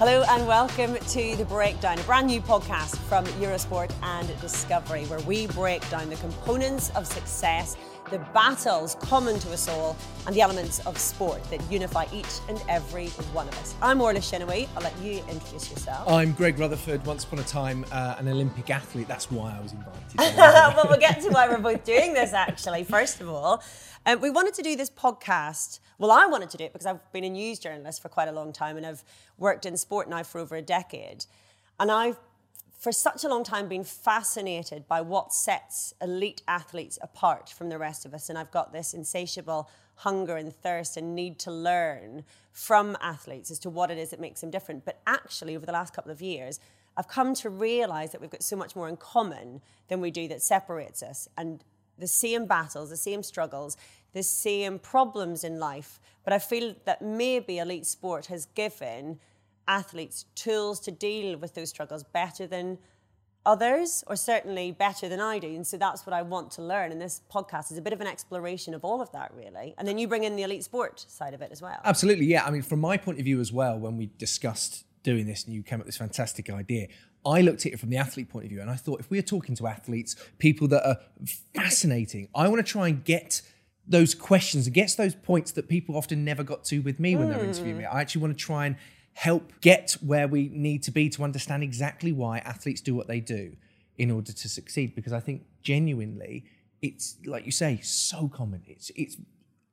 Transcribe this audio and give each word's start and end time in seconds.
Hello 0.00 0.24
and 0.30 0.46
welcome 0.46 0.96
to 0.96 1.36
The 1.36 1.44
Breakdown, 1.44 1.98
a 1.98 2.02
brand 2.04 2.26
new 2.26 2.40
podcast 2.40 2.96
from 3.00 3.26
Eurosport 3.38 3.92
and 4.02 4.26
Discovery, 4.40 5.04
where 5.04 5.20
we 5.20 5.46
break 5.48 5.86
down 5.90 6.08
the 6.08 6.16
components 6.16 6.88
of 6.96 7.06
success, 7.06 7.76
the 8.10 8.18
battles 8.32 8.94
common 8.94 9.38
to 9.40 9.52
us 9.52 9.68
all, 9.68 9.98
and 10.26 10.34
the 10.34 10.40
elements 10.40 10.80
of 10.86 10.96
sport 10.96 11.44
that 11.50 11.60
unify 11.70 12.06
each 12.14 12.38
and 12.48 12.64
every 12.66 13.08
one 13.34 13.46
of 13.46 13.54
us. 13.58 13.74
I'm 13.82 14.00
Orla 14.00 14.20
Chennaoui. 14.20 14.68
I'll 14.74 14.82
let 14.82 14.98
you 15.02 15.22
introduce 15.28 15.70
yourself. 15.70 16.08
I'm 16.08 16.32
Greg 16.32 16.58
Rutherford, 16.58 17.04
once 17.04 17.24
upon 17.24 17.40
a 17.40 17.44
time 17.44 17.84
uh, 17.92 18.14
an 18.18 18.26
Olympic 18.26 18.70
athlete. 18.70 19.06
That's 19.06 19.30
why 19.30 19.54
I 19.54 19.60
was 19.60 19.74
invited. 19.74 20.16
well, 20.38 20.86
we'll 20.88 20.98
get 20.98 21.20
to 21.20 21.28
why 21.28 21.46
we're 21.46 21.58
both 21.58 21.84
doing 21.84 22.14
this, 22.14 22.32
actually. 22.32 22.84
First 22.84 23.20
of 23.20 23.28
all, 23.28 23.62
um, 24.06 24.20
we 24.20 24.30
wanted 24.30 24.54
to 24.54 24.62
do 24.62 24.76
this 24.76 24.90
podcast. 24.90 25.80
Well, 25.98 26.10
I 26.10 26.26
wanted 26.26 26.50
to 26.50 26.56
do 26.56 26.64
it 26.64 26.72
because 26.72 26.86
I've 26.86 27.12
been 27.12 27.24
a 27.24 27.30
news 27.30 27.58
journalist 27.58 28.00
for 28.00 28.08
quite 28.08 28.28
a 28.28 28.32
long 28.32 28.52
time 28.52 28.76
and 28.76 28.86
I've 28.86 29.04
worked 29.38 29.66
in 29.66 29.76
sport 29.76 30.08
now 30.08 30.22
for 30.22 30.40
over 30.40 30.56
a 30.56 30.62
decade. 30.62 31.26
And 31.78 31.90
I've, 31.90 32.18
for 32.78 32.92
such 32.92 33.24
a 33.24 33.28
long 33.28 33.44
time, 33.44 33.68
been 33.68 33.84
fascinated 33.84 34.88
by 34.88 35.02
what 35.02 35.34
sets 35.34 35.92
elite 36.00 36.42
athletes 36.48 36.98
apart 37.02 37.50
from 37.50 37.68
the 37.68 37.78
rest 37.78 38.06
of 38.06 38.14
us. 38.14 38.30
And 38.30 38.38
I've 38.38 38.50
got 38.50 38.72
this 38.72 38.94
insatiable 38.94 39.68
hunger 39.96 40.36
and 40.36 40.54
thirst 40.54 40.96
and 40.96 41.14
need 41.14 41.38
to 41.40 41.50
learn 41.50 42.24
from 42.52 42.96
athletes 43.02 43.50
as 43.50 43.58
to 43.58 43.70
what 43.70 43.90
it 43.90 43.98
is 43.98 44.10
that 44.10 44.20
makes 44.20 44.40
them 44.40 44.50
different. 44.50 44.86
But 44.86 45.00
actually, 45.06 45.56
over 45.56 45.66
the 45.66 45.72
last 45.72 45.92
couple 45.92 46.10
of 46.10 46.22
years, 46.22 46.58
I've 46.96 47.08
come 47.08 47.34
to 47.34 47.50
realize 47.50 48.12
that 48.12 48.20
we've 48.20 48.30
got 48.30 48.42
so 48.42 48.56
much 48.56 48.74
more 48.74 48.88
in 48.88 48.96
common 48.96 49.60
than 49.88 50.00
we 50.00 50.10
do 50.10 50.26
that 50.28 50.42
separates 50.42 51.02
us. 51.02 51.28
And 51.36 51.62
the 52.00 52.08
same 52.08 52.46
battles, 52.46 52.90
the 52.90 52.96
same 52.96 53.22
struggles, 53.22 53.76
the 54.12 54.22
same 54.22 54.78
problems 54.78 55.44
in 55.44 55.58
life. 55.58 56.00
But 56.24 56.32
I 56.32 56.38
feel 56.38 56.74
that 56.84 57.02
maybe 57.02 57.58
elite 57.58 57.86
sport 57.86 58.26
has 58.26 58.46
given 58.46 59.20
athletes 59.68 60.24
tools 60.34 60.80
to 60.80 60.90
deal 60.90 61.38
with 61.38 61.54
those 61.54 61.70
struggles 61.70 62.02
better 62.02 62.46
than 62.46 62.78
others, 63.46 64.04
or 64.06 64.16
certainly 64.16 64.70
better 64.70 65.08
than 65.08 65.20
I 65.20 65.38
do. 65.38 65.48
And 65.48 65.66
so 65.66 65.78
that's 65.78 66.04
what 66.06 66.12
I 66.12 66.22
want 66.22 66.50
to 66.52 66.62
learn. 66.62 66.92
And 66.92 67.00
this 67.00 67.22
podcast 67.32 67.72
is 67.72 67.78
a 67.78 67.82
bit 67.82 67.92
of 67.92 68.00
an 68.00 68.06
exploration 68.06 68.74
of 68.74 68.84
all 68.84 69.00
of 69.00 69.10
that, 69.12 69.32
really. 69.34 69.74
And 69.78 69.88
then 69.88 69.96
you 69.96 70.08
bring 70.08 70.24
in 70.24 70.36
the 70.36 70.42
elite 70.42 70.64
sport 70.64 71.04
side 71.08 71.32
of 71.32 71.40
it 71.40 71.50
as 71.50 71.62
well. 71.62 71.80
Absolutely, 71.84 72.26
yeah. 72.26 72.44
I 72.44 72.50
mean, 72.50 72.62
from 72.62 72.80
my 72.80 72.96
point 72.96 73.18
of 73.18 73.24
view 73.24 73.40
as 73.40 73.52
well, 73.52 73.78
when 73.78 73.96
we 73.96 74.10
discussed 74.18 74.84
doing 75.02 75.26
this 75.26 75.44
and 75.44 75.54
you 75.54 75.62
came 75.62 75.80
up 75.80 75.86
with 75.86 75.94
this 75.94 75.96
fantastic 75.96 76.50
idea, 76.50 76.88
I 77.24 77.42
looked 77.42 77.66
at 77.66 77.72
it 77.72 77.80
from 77.80 77.90
the 77.90 77.96
athlete 77.96 78.28
point 78.28 78.46
of 78.46 78.50
view 78.50 78.60
and 78.60 78.70
I 78.70 78.76
thought 78.76 79.00
if 79.00 79.10
we 79.10 79.18
are 79.18 79.22
talking 79.22 79.54
to 79.56 79.66
athletes, 79.66 80.16
people 80.38 80.68
that 80.68 80.86
are 80.86 80.98
fascinating, 81.54 82.28
I 82.34 82.48
want 82.48 82.64
to 82.64 82.72
try 82.72 82.88
and 82.88 83.04
get 83.04 83.42
those 83.86 84.14
questions 84.14 84.66
and 84.66 84.74
get 84.74 84.94
those 84.96 85.14
points 85.14 85.52
that 85.52 85.68
people 85.68 85.96
often 85.96 86.24
never 86.24 86.42
got 86.42 86.64
to 86.64 86.78
with 86.80 87.00
me 87.00 87.16
when 87.16 87.28
mm. 87.28 87.34
they're 87.34 87.44
interviewing 87.44 87.78
me. 87.78 87.84
I 87.84 88.00
actually 88.00 88.22
want 88.22 88.38
to 88.38 88.44
try 88.44 88.66
and 88.66 88.76
help 89.14 89.52
get 89.60 89.92
where 90.00 90.28
we 90.28 90.48
need 90.48 90.82
to 90.84 90.90
be 90.90 91.08
to 91.10 91.24
understand 91.24 91.62
exactly 91.62 92.12
why 92.12 92.38
athletes 92.38 92.80
do 92.80 92.94
what 92.94 93.08
they 93.08 93.20
do 93.20 93.56
in 93.98 94.10
order 94.10 94.32
to 94.32 94.48
succeed. 94.48 94.94
Because 94.94 95.12
I 95.12 95.20
think 95.20 95.42
genuinely, 95.62 96.44
it's 96.80 97.16
like 97.26 97.44
you 97.44 97.52
say, 97.52 97.80
so 97.82 98.28
common. 98.28 98.62
It's 98.66 98.90
it's 98.96 99.16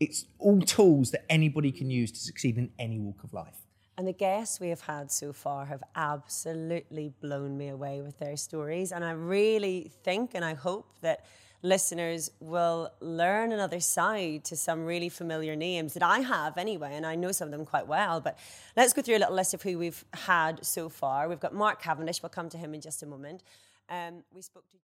it's 0.00 0.26
all 0.38 0.60
tools 0.60 1.10
that 1.10 1.24
anybody 1.30 1.72
can 1.72 1.90
use 1.90 2.10
to 2.12 2.18
succeed 2.18 2.56
in 2.56 2.70
any 2.78 2.98
walk 2.98 3.24
of 3.24 3.32
life. 3.32 3.66
And 3.96 4.08
the 4.08 4.12
guests 4.12 4.58
we 4.58 4.70
have 4.70 4.80
had 4.80 5.10
so 5.12 5.32
far 5.32 5.66
have 5.66 5.82
absolutely 5.94 7.12
blown 7.20 7.56
me 7.56 7.68
away 7.68 8.00
with 8.00 8.18
their 8.18 8.36
stories. 8.36 8.90
And 8.90 9.04
I 9.04 9.12
really 9.12 9.92
think 10.02 10.32
and 10.34 10.44
I 10.44 10.54
hope 10.54 10.86
that 11.02 11.24
listeners 11.62 12.30
will 12.40 12.90
learn 13.00 13.50
another 13.50 13.80
side 13.80 14.44
to 14.44 14.56
some 14.56 14.84
really 14.84 15.08
familiar 15.08 15.56
names 15.56 15.94
that 15.94 16.02
I 16.02 16.18
have 16.18 16.58
anyway, 16.58 16.90
and 16.92 17.06
I 17.06 17.14
know 17.14 17.32
some 17.32 17.48
of 17.48 17.52
them 17.52 17.64
quite 17.64 17.86
well. 17.86 18.20
But 18.20 18.38
let's 18.76 18.92
go 18.92 19.00
through 19.00 19.16
a 19.16 19.18
little 19.18 19.34
list 19.34 19.54
of 19.54 19.62
who 19.62 19.78
we've 19.78 20.04
had 20.12 20.64
so 20.64 20.88
far. 20.88 21.26
We've 21.26 21.40
got 21.40 21.54
Mark 21.54 21.80
Cavendish, 21.80 22.22
we'll 22.22 22.28
come 22.28 22.50
to 22.50 22.58
him 22.58 22.74
in 22.74 22.82
just 22.82 23.02
a 23.02 23.06
moment. 23.06 23.42
Um, 23.88 24.24
we 24.32 24.42
spoke 24.42 24.68
to 24.70 24.76